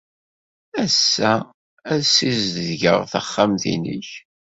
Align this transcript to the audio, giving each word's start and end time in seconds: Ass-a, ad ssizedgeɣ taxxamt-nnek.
Ass-a, 0.83 1.33
ad 1.93 2.01
ssizedgeɣ 2.07 2.99
taxxamt-nnek. 3.11 4.09